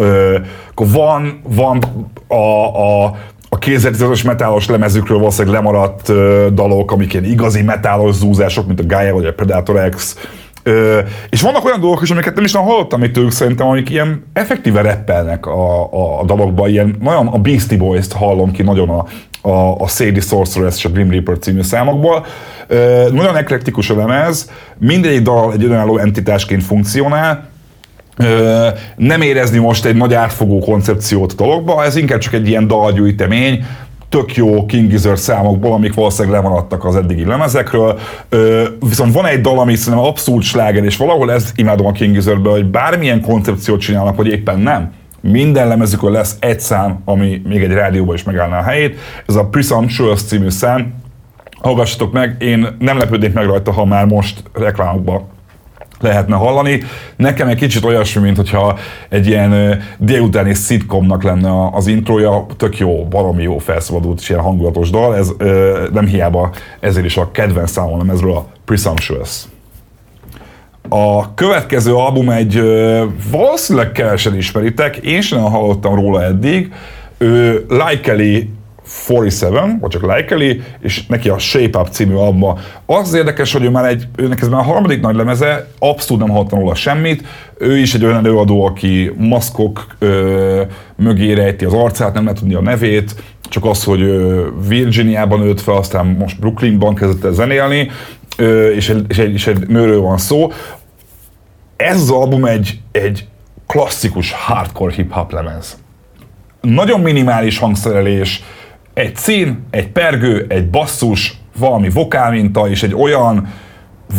[0.00, 0.38] Ö,
[0.70, 1.82] akkor van, van
[2.26, 3.04] a, a,
[3.48, 8.86] a 2010-es metálos lemezükről valószínűleg lemaradt ö, dalok, amik ilyen igazi metálos zúzások, mint a
[8.86, 10.16] Gaia vagy a Predator X,
[10.68, 10.98] Ö,
[11.30, 14.24] és vannak olyan dolgok is, amiket nem is nem hallottam itt ők szerintem, amik ilyen
[14.32, 19.04] effektíve reppelnek a, a, a dalokban, ilyen nagyon a Beastie Boys-t hallom ki nagyon a,
[19.48, 22.26] a, a Sadie Sorceress és a Grim Reaper című számokból.
[22.66, 27.48] Ö, nagyon eklektikus a lemez, mindegyik dal egy önálló entitásként funkcionál,
[28.16, 32.66] Ö, nem érezni most egy nagy átfogó koncepciót a dologba, ez inkább csak egy ilyen
[32.66, 33.64] dalgyűjtemény,
[34.08, 37.98] tök jó King Gizzard számokból, amik valószínűleg lemaradtak az eddigi lemezekről.
[38.28, 42.12] Ö, viszont van egy dal, ami szerintem abszolút sláger, és valahol ez imádom a King
[42.12, 47.62] Gizzardből, hogy bármilyen koncepciót csinálnak, vagy éppen nem, minden lemezükön lesz egy szám, ami még
[47.62, 48.98] egy rádióban is megállná a helyét.
[49.26, 50.94] Ez a Presumptuous című szám.
[51.60, 55.28] Hallgassatok meg, én nem lepődnék meg rajta, ha már most reklámokba
[56.00, 56.82] lehetne hallani.
[57.16, 63.04] Nekem egy kicsit olyasmi, mint hogyha egy ilyen délutáni szitkomnak lenne az introja, tök jó,
[63.04, 65.30] baromi jó felszabadult és ilyen hangulatos dal, ez
[65.92, 69.44] nem hiába ezért is a kedvenc számom ezről a Presumptuous.
[70.88, 72.62] A következő album egy
[73.30, 76.72] valószínűleg kevesen ismeritek, én sem hallottam róla eddig,
[77.18, 78.48] ő Likely
[78.88, 82.58] 47, vagy csak Likely, és neki a Shape Up című albuma.
[82.86, 86.32] Az, érdekes, hogy ő már egy, őnek ez már a harmadik nagy lemeze, abszolút nem
[86.32, 87.26] hallottam róla semmit.
[87.58, 90.62] Ő is egy olyan előadó, aki maszkok ö,
[90.96, 93.14] mögé rejti az arcát, nem lehet tudni a nevét,
[93.48, 97.90] csak az, hogy ö, Virginiában nőtt fel, aztán most Brooklynban kezdett el zenélni,
[98.38, 100.52] ö, és, egy, és, egy, és egy nőről van szó.
[101.76, 103.26] Ez az album egy, egy
[103.66, 105.78] klasszikus hardcore hip-hop lemez.
[106.60, 108.42] Nagyon minimális hangszerelés,
[108.98, 113.48] egy szín, egy pergő, egy basszus, valami vokálminta és egy olyan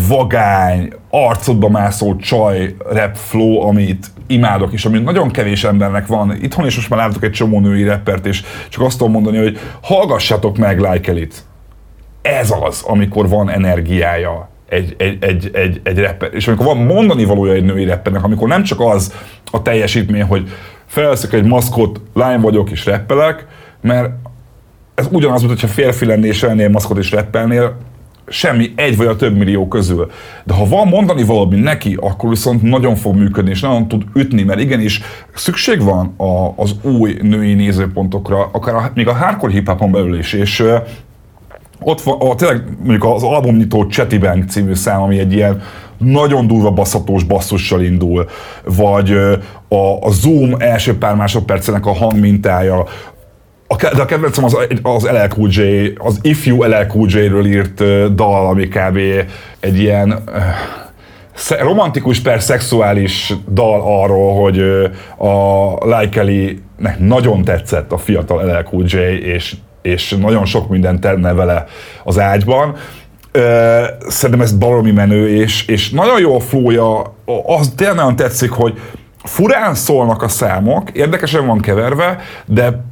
[0.07, 6.37] vagány, arcodba mászó csaj rap flow, amit imádok, és amit nagyon kevés embernek van.
[6.41, 9.59] Itthon is most már látok egy csomó női rappert, és csak azt tudom mondani, hogy
[9.81, 11.35] hallgassatok meg Like Elite.
[12.21, 16.29] Ez az, amikor van energiája egy, egy, egy, egy, egy rapper.
[16.33, 19.13] És amikor van mondani valója egy női rappernek, amikor nem csak az
[19.51, 20.49] a teljesítmény, hogy
[20.85, 23.47] felszek egy maszkot, lány vagyok és rappelek,
[23.81, 24.09] mert
[24.99, 27.77] ez ugyanaz, mint hogyha férfi lennél és lennél maszkot és reppelnél,
[28.27, 30.11] semmi egy vagy a több millió közül.
[30.43, 34.43] De ha van mondani valami neki, akkor viszont nagyon fog működni, és nagyon tud ütni,
[34.43, 35.01] mert igenis
[35.35, 40.33] szükség van a, az új női nézőpontokra, akár a, még a hardcore hip belül is,
[40.33, 40.75] és uh,
[41.81, 45.61] ott van, a, tényleg mondjuk az albumnyitó Chatty Bank című szám, ami egy ilyen
[45.97, 48.25] nagyon durva basszatós basszussal indul,
[48.63, 49.11] vagy
[49.67, 52.85] a, a Zoom első pár másodpercenek a hangmintája,
[53.71, 57.83] a, de a kedvencem az, az LL Cool J, az If LL Cool J-ről írt
[58.15, 58.99] dal, ami kb.
[59.59, 60.23] egy ilyen
[61.59, 64.59] romantikus per szexuális dal arról, hogy
[65.17, 70.99] a Likely nek nagyon tetszett a fiatal LL Cool J, és, és nagyon sok mindent
[70.99, 71.65] tenne vele
[72.03, 72.75] az ágyban.
[74.07, 78.79] Szerintem ez baromi menő, és, és nagyon jó a flója, az tényleg nagyon tetszik, hogy
[79.23, 82.83] furán szólnak a számok, érdekesen van keverve, de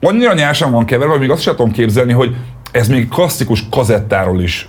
[0.00, 2.36] annyira nyersen van keverve, hogy még azt sem tudom képzelni, hogy
[2.72, 4.68] ez még klasszikus kazettáról is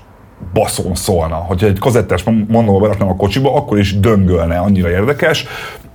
[0.54, 1.36] baszon szólna.
[1.36, 5.46] Hogyha egy kazettás mondom, beraknám a kocsiba, akkor is döngölne, annyira érdekes.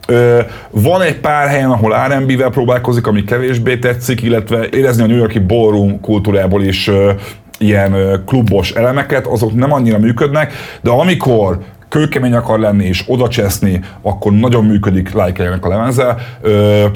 [0.06, 5.16] Ö, van egy pár helyen, ahol R&B-vel próbálkozik, ami kevésbé tetszik, illetve érezni a New
[5.16, 7.12] Yorki ballroom kultúrából is ö,
[7.58, 13.28] ilyen ö, klubos elemeket, azok nem annyira működnek, de amikor kőkemény akar lenni és oda
[13.28, 16.16] cseszni, akkor nagyon működik like a lemeze.
[16.40, 16.86] Ö,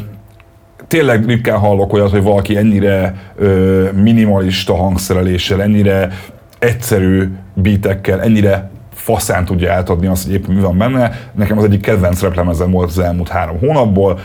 [0.88, 6.10] tényleg ritkán hallok olyat, hogy valaki ennyire ö, minimalista hangszereléssel, ennyire
[6.58, 11.20] egyszerű beatekkel, ennyire faszán tudja átadni azt, hogy éppen mi van benne.
[11.34, 14.18] Nekem az egyik kedvenc replemezem volt az elmúlt három hónapból,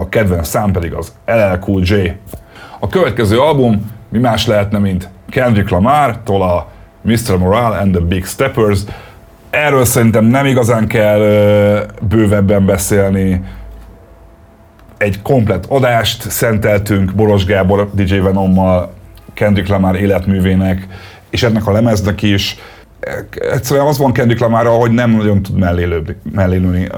[0.00, 1.94] a kedvenc szám pedig az LL Cool J.
[2.78, 6.68] A következő album mi más lehetne, mint Kendrick Lamar-tól a
[7.02, 7.38] Mr.
[7.38, 8.80] Morale and the Big Steppers.
[9.50, 11.20] Erről szerintem nem igazán kell
[12.08, 13.44] bővebben beszélni.
[15.00, 18.92] Egy komplet adást szenteltünk Boros Gábor DJ Venommal,
[19.34, 20.86] Kendrick Lamar életművének,
[21.30, 22.56] és ennek a lemeznek is.
[23.52, 25.58] Egyszerűen az van Kendrick Lamarra, hogy nem nagyon tud
[26.32, 26.88] mellélőni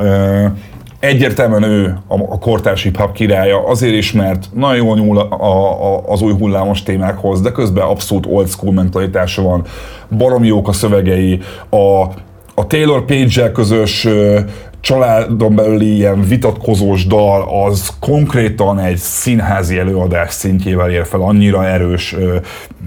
[1.02, 6.08] egyértelműen ő a, a kortárs hip-hop királya, azért is, mert nagyon jól nyúl a, a,
[6.08, 9.64] az új hullámos témákhoz, de közben abszolút old school mentalitása van,
[10.16, 12.02] baromi jók a szövegei, a,
[12.54, 14.08] a Taylor Page-el közös
[14.82, 22.16] családon belüli ilyen vitatkozós dal, az konkrétan egy színházi előadás szintjével ér fel, annyira erős.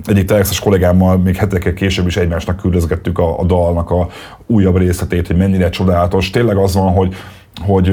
[0.05, 4.08] Egyik texas kollégámmal még hetekkel később is egymásnak küldözgettük a, a dalnak a
[4.47, 6.29] újabb részletét, hogy mennyire csodálatos.
[6.29, 7.15] Tényleg az van, hogy
[7.65, 7.91] hogy,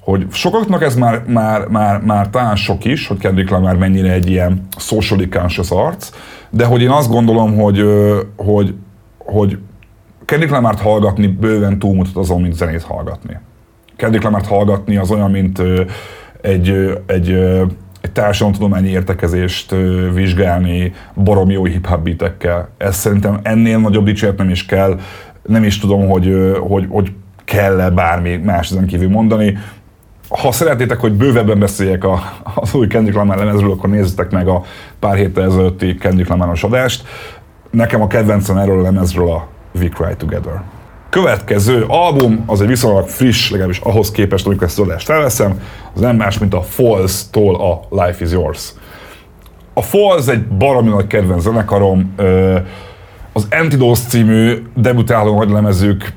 [0.00, 4.30] hogy sokaknak ez már, már, már, már talán sok is, hogy Kendrick Lamar mennyire egy
[4.30, 6.10] ilyen socially conscious arc,
[6.50, 7.84] de hogy én azt gondolom, hogy,
[8.36, 8.74] hogy,
[9.18, 9.58] hogy
[10.30, 13.38] Kendrick Lamart hallgatni bőven túlmutat azon, mint zenét hallgatni.
[13.96, 15.62] Kendrick Lamart hallgatni az olyan, mint
[16.40, 17.30] egy, egy,
[18.00, 19.74] egy társadalomtudományi értekezést
[20.14, 22.68] vizsgálni baromi jó hip-hop beatekkel.
[22.76, 24.98] Ez szerintem ennél nagyobb dicsért nem is kell.
[25.42, 27.12] Nem is tudom, hogy, hogy, hogy
[27.44, 29.58] kell-e bármi más ezen kívül mondani.
[30.28, 32.20] Ha szeretnétek, hogy bővebben beszéljek a,
[32.54, 34.62] az új Kendrick Lamar lemezről, akkor nézzetek meg a
[34.98, 37.06] pár héttel ezelőtti Kendrick Lamar adást.
[37.70, 40.62] Nekem a kedvencem erről a lemezről a We Cry Together.
[41.10, 45.60] Következő album az egy viszonylag friss, legalábbis ahhoz képest, amikor ezt az adást felveszem,
[45.94, 48.72] az nem más, mint a Falls-tól a Life is Yours.
[49.74, 52.14] A Falls egy baromi nagy kedvenc zenekarom,
[53.32, 56.12] az Antidote című debütáló nagy lemezük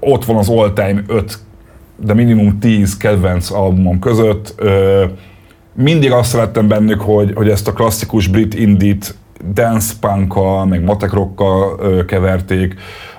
[0.00, 1.38] ott van az all-time 5,
[1.96, 4.54] de minimum 10 kedvenc albumom között.
[5.74, 9.14] Mindig azt szerettem bennük, hogy, hogy ezt a klasszikus brit indit
[9.52, 10.34] dance punk
[10.68, 11.10] meg matek
[12.06, 12.74] keverték.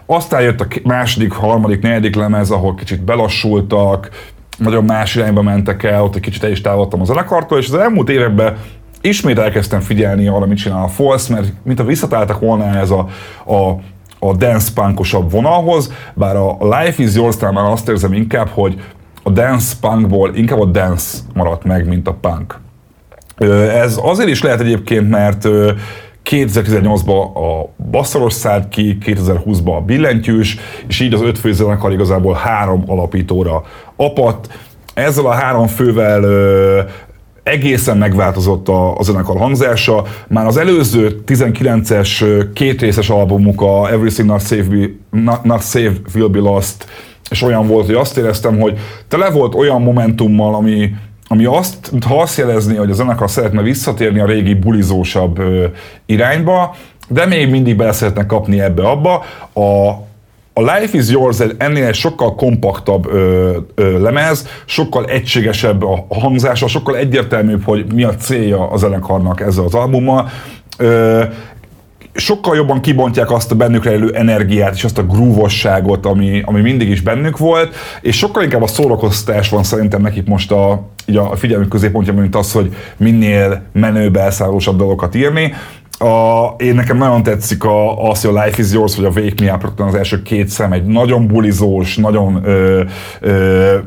[0.05, 4.09] Aztán jött a második, harmadik, negyedik lemez, ahol kicsit belassultak,
[4.57, 7.75] nagyon más irányba mentek el, ott egy kicsit el is távoltam az zenekartól, és az
[7.75, 8.57] elmúlt években
[9.01, 13.07] ismét elkezdtem figyelni arra, mit csinál a False, mert mint a visszataláltak volna ez a,
[13.45, 13.79] a
[14.23, 18.81] a dance punkosabb vonalhoz, bár a Life is yours már azt érzem inkább, hogy
[19.23, 22.59] a dance punkból inkább a dance maradt meg, mint a punk.
[23.73, 25.47] Ez azért is lehet egyébként, mert
[26.29, 30.57] 2018-ban a Basszaros szállt ki, 2020-ban a Billentyűs,
[30.87, 33.63] és így az öt főzenekar igazából három alapítóra
[33.95, 34.59] apadt.
[34.93, 36.23] Ezzel a három fővel
[37.43, 40.05] egészen megváltozott a, a zenekar hangzása.
[40.27, 46.27] Már az előző 19-es kétrészes albumuk, a Everything Not Safe, Be, Not, Not Safe Will
[46.27, 46.85] Be Lost,
[47.29, 50.89] és olyan volt, hogy azt éreztem, hogy tele volt olyan momentummal, ami,
[51.31, 55.65] ami azt, ha azt jelezni, hogy a zenekar szeretne visszatérni a régi bulizósabb ö,
[56.05, 56.75] irányba,
[57.07, 59.23] de még mindig bele szeretne kapni ebbe-abba.
[59.53, 59.89] A,
[60.53, 66.67] a Life is Yours ennél egy sokkal kompaktabb ö, ö, lemez, sokkal egységesebb a hangzása,
[66.67, 70.29] sokkal egyértelműbb, hogy mi a célja a zenekarnak ezzel az albummal.
[70.77, 71.23] Ö,
[72.13, 76.89] sokkal jobban kibontják azt a bennük rejlő energiát és azt a grúvosságot, ami, ami mindig
[76.89, 80.71] is bennük volt, és sokkal inkább a szórakoztatás van szerintem nekik most a,
[81.15, 85.53] a figyelmük középpontja, mint az, hogy minél menőbb, elszállósabb dolgokat írni.
[85.99, 89.43] A, én nekem nagyon tetszik a, az, hogy a Life is Yours, vagy a Wake
[89.43, 92.83] Me Up, az első két szem, egy nagyon bulizós, nagyon ö,
[93.19, 93.77] ö,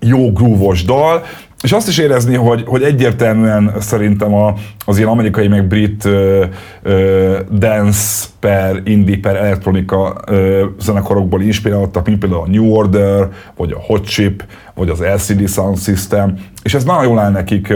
[0.00, 1.22] jó grúvos dal,
[1.64, 6.44] és azt is érezni, hogy, hogy egyértelműen szerintem a, az ilyen amerikai meg brit ö,
[6.82, 13.72] ö, dance per indie per elektronika ö, zenekarokból inspiráltak, mint például a New Order, vagy
[13.72, 17.68] a Hot Chip, vagy az LCD Sound System, és ez nagyon jól áll nekik.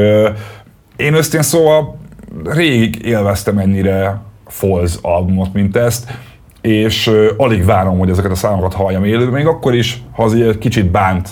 [0.97, 1.99] Én ösztén szóval
[2.45, 6.17] rég élveztem ennyire Falls albumot, mint ezt,
[6.61, 10.59] és alig várom, hogy ezeket a számokat halljam élőben, még akkor is, ha az egy
[10.59, 11.29] kicsit bánt,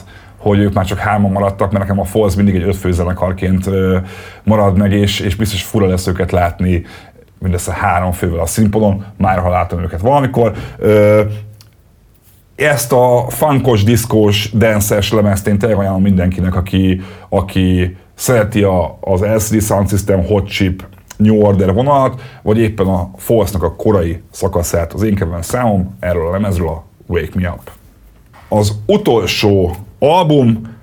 [0.48, 3.70] hogy ők már csak hárman maradtak, mert nekem a Falls mindig egy ötfőzenekarként
[4.44, 6.84] marad meg, és, és biztos fura lesz őket látni
[7.38, 10.52] mindössze három fővel a színpadon, már ha látom őket valamikor.
[12.54, 19.20] Ezt a funkos, diszkós, dances lemezt én tényleg ajánlom mindenkinek, aki, aki szereti a, az
[19.20, 20.84] LCD Sound System Hot Chip
[21.16, 24.92] New Order vonalat, vagy éppen a False-nak a korai szakaszát.
[24.92, 27.70] Az én kedvenc számom erről a lemezről a Wake Me Up.
[28.48, 30.74] Az utolsó album,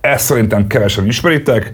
[0.00, 1.72] ezt szerintem kevesen ismeritek,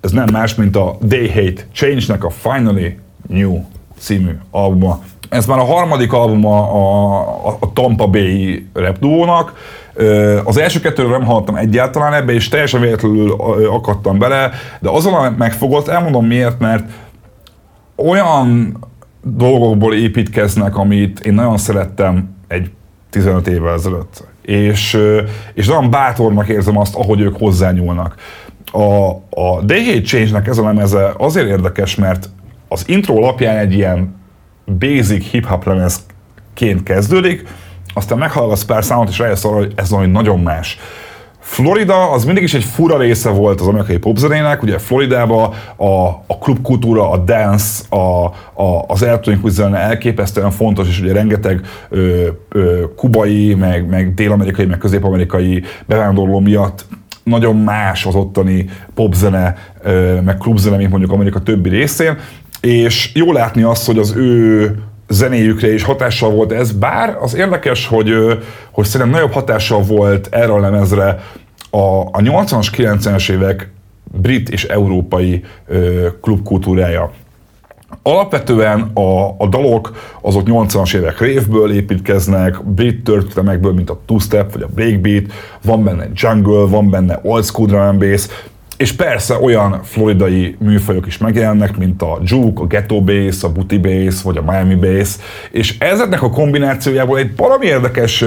[0.00, 2.98] ez nem más, mint a They Hate Change-nek a Finally
[3.28, 3.64] New
[3.98, 5.02] című albuma.
[5.28, 9.52] Ez már a harmadik albuma a, a, a Tampa Bay rap duónak,
[10.44, 13.32] az első kettőről nem hallottam egyáltalán ebbe, és teljesen véletlenül
[13.70, 14.50] akadtam bele,
[14.80, 16.90] de azon megfogott, elmondom miért, mert
[17.96, 18.78] olyan
[19.22, 22.70] dolgokból építkeznek, amit én nagyon szerettem egy
[23.10, 24.24] 15 évvel ezelőtt.
[24.46, 24.98] És,
[25.54, 28.14] és nagyon bátornak érzem azt, ahogy ők hozzányúlnak.
[28.72, 32.28] A, a Day Change-nek ez a lemeze azért érdekes, mert
[32.68, 34.14] az intro alapján egy ilyen
[34.78, 37.48] basic hip-hop lemezként kezdődik,
[37.94, 40.78] aztán meghallgatsz pár számot, és rájössz arra, hogy ez valami nagyon más.
[41.48, 46.38] Florida az mindig is egy fura része volt az amerikai popzenének, ugye Floridában a, a
[46.40, 48.24] klubkultúra, a dance, a,
[48.62, 54.64] a, az elektronikus zene elképesztően fontos, és ugye rengeteg ö, ö, kubai, meg, meg dél-amerikai,
[54.64, 56.86] meg közép-amerikai bevándorló miatt
[57.22, 62.18] nagyon más az ottani popzene, ö, meg klubzene, mint mondjuk Amerika többi részén,
[62.60, 64.74] és jó látni azt, hogy az ő
[65.08, 68.12] zenéjükre is hatással volt ez, bár az érdekes, hogy,
[68.70, 71.20] hogy szerintem nagyobb hatással volt erre a lemezre
[71.70, 73.70] a, a 80-as, 90-es évek
[74.12, 77.12] brit és európai ö, klubkultúrája.
[78.02, 84.62] Alapvetően a, a dalok azok 80-as évek révből építkeznek, brit történelmekből, mint a two-step vagy
[84.62, 85.24] a breakbeat,
[85.64, 88.28] van benne jungle, van benne old school drum and bass,
[88.76, 93.78] és persze olyan floridai műfajok is megjelennek, mint a juke, a ghetto bass, a booty
[93.78, 95.16] bass, vagy a Miami bass,
[95.50, 98.24] és ezeknek a kombinációjából egy valami érdekes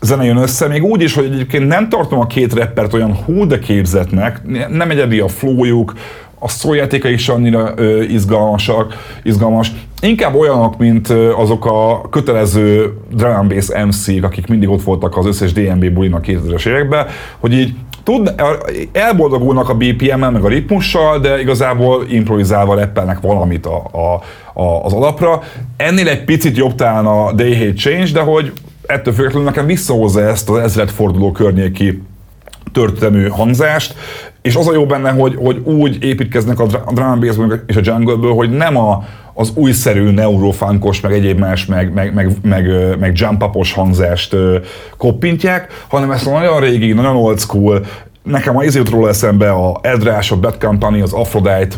[0.00, 3.46] zene jön össze, még úgy is, hogy egyébként nem tartom a két rappert olyan hú
[3.46, 5.92] de képzetnek, nem egyedi a flowjuk,
[6.38, 9.72] a szójátéka is annyira ö, izgalmasak, izgalmas.
[10.00, 15.52] Inkább olyanok, mint azok a kötelező drum bass MC-k, akik mindig ott voltak az összes
[15.52, 17.06] DNB bulinak 2000-es években,
[17.38, 17.74] hogy így
[18.04, 18.34] tud,
[18.92, 24.22] elboldogulnak a BPM-mel, meg a ritmussal, de igazából improvizálva reppelnek valamit a, a,
[24.60, 25.42] a, az alapra.
[25.76, 28.52] Ennél egy picit jobb talán a Day Hate Change, de hogy
[28.86, 32.02] ettől függetlenül nekem visszahozza ezt az ezredforduló környéki
[32.72, 33.94] történelmű hangzást,
[34.42, 37.36] és az a jó benne, hogy, hogy úgy építkeznek a drum bass
[37.66, 39.04] és a jungle hogy nem a,
[39.34, 42.66] az újszerű neurofunkos, meg egyéb más, meg, meg, meg, meg,
[42.98, 44.36] meg jump upos hangzást
[44.96, 47.84] koppintják, hanem ezt nagyon régi, nagyon old school,
[48.22, 51.76] nekem a izét róla eszembe a Edrás, a Bad Company, az Aphrodite,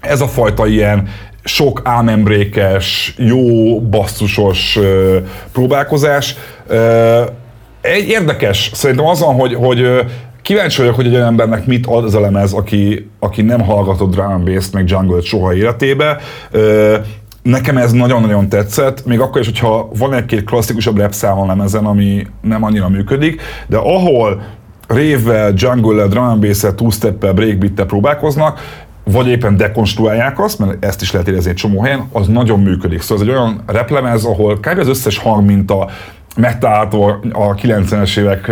[0.00, 1.08] ez a fajta ilyen
[1.44, 5.18] sok ámembrékes, jó basszusos ö,
[5.52, 6.34] próbálkozás.
[6.66, 7.22] Ö,
[7.80, 10.04] egy érdekes, szerintem azon, hogy, hogy
[10.42, 14.10] kíváncsi vagyok, hogy egy olyan embernek mit ad az a lemez, aki, aki nem hallgatott
[14.10, 16.18] drum bass meg jungle soha életébe.
[16.50, 16.96] Ö,
[17.42, 21.84] Nekem ez nagyon-nagyon tetszett, még akkor is, hogyha van egy-két klasszikusabb rap szám a lemezen,
[21.84, 24.42] ami nem annyira működik, de ahol
[24.88, 28.60] révvel, jungle-el, drum bass-el, two-step-el, breakbeat próbálkoznak,
[29.04, 33.00] vagy éppen dekonstruálják azt, mert ezt is lehet érezni egy csomó helyen, az nagyon működik.
[33.00, 34.78] Szóval ez egy olyan replemez, ahol kb.
[34.78, 35.88] az összes hangminta
[36.36, 37.02] megtalálható
[37.32, 38.50] a 90-es évek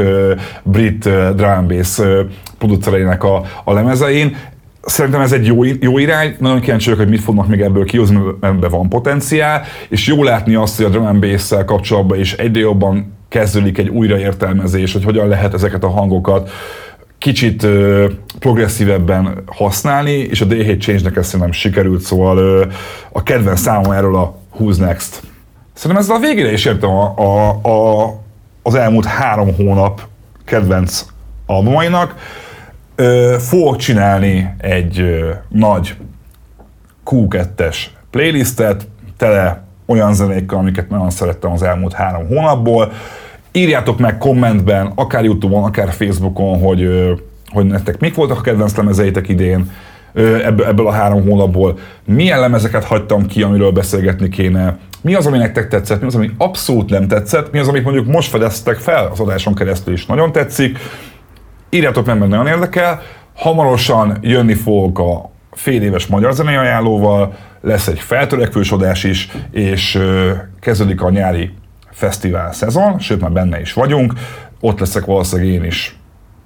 [0.62, 2.18] brit drum bass uh,
[2.58, 4.36] producereinek a, a lemezein.
[4.82, 8.16] Szerintem ez egy jó, jó irány, nagyon kíváncsi vagyok, hogy mit fognak még ebből kihozni,
[8.16, 12.60] mert ebben van potenciál, és jó látni azt, hogy a drum bass kapcsolatban is egyre
[12.60, 16.50] jobban kezdődik egy újraértelmezés, hogy hogyan lehet ezeket a hangokat
[17.18, 18.06] kicsit ö,
[18.38, 22.64] progresszívebben használni, és a D7 Change-nek ezt szerintem sikerült, szóval ö,
[23.12, 25.22] a kedvenc számom erről a Who's Next.
[25.80, 28.14] Szerintem ezzel a végére is értem a, a, a,
[28.62, 30.00] az elmúlt három hónap
[30.44, 31.06] kedvenc
[31.46, 32.14] albumainak.
[32.94, 35.96] Ö, fogok csinálni egy ö, nagy
[37.06, 37.76] Q2-es
[38.10, 42.92] playlistet, tele olyan zenékkel, amiket nagyon szerettem az elmúlt három hónapból.
[43.52, 46.88] Írjátok meg kommentben, akár Youtube-on, akár Facebookon, hogy,
[47.48, 49.70] hogy nektek mik voltak a kedvenc lemezeitek idén,
[50.14, 55.38] ebből, ebből a három hónapból, milyen lemezeket hagytam ki, amiről beszélgetni kéne, mi az, ami
[55.38, 59.08] nektek tetszett, mi az, ami abszolút nem tetszett, mi az, amit mondjuk most fedeztek fel
[59.12, 60.78] az adáson keresztül is nagyon tetszik.
[61.70, 63.02] Írjátok meg, mert nagyon érdekel.
[63.34, 69.98] Hamarosan jönni fogok a fél éves magyar zenei ajánlóval, lesz egy feltörekvős adás is, és
[70.60, 71.50] kezdődik a nyári
[71.90, 74.12] fesztivál szezon, sőt már benne is vagyunk,
[74.60, 75.98] ott leszek valószínűleg én is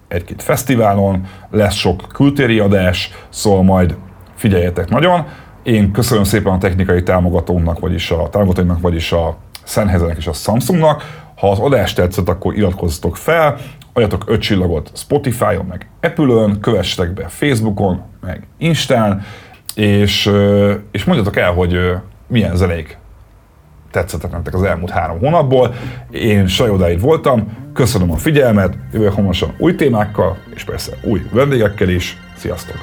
[0.09, 3.97] egy-két fesztiválon, lesz sok kültéri adás, szóval majd
[4.35, 5.27] figyeljetek nagyon.
[5.65, 11.03] Én köszönöm szépen a technikai támogatónak, vagyis a támogatóinak, vagyis a Sennheisernek és a Samsungnak.
[11.37, 13.57] Ha az adás tetszett, akkor iratkozzatok fel,
[13.93, 19.23] adjatok öt csillagot Spotify-on, meg Apple-ön, kövessetek be Facebookon, meg Instán,
[19.75, 20.31] és,
[20.91, 21.93] és mondjatok el, hogy
[22.27, 22.99] milyen zenék
[23.91, 25.75] tetszettek nektek az elmúlt három hónapból.
[26.11, 32.17] Én Sajodáid voltam, köszönöm a figyelmet, jövök hamarosan új témákkal, és persze új vendégekkel is.
[32.37, 32.77] Sziasztok!